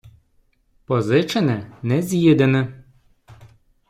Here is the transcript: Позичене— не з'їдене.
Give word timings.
Позичене— 0.85 1.71
не 1.83 2.01
з'їдене. 2.01 2.83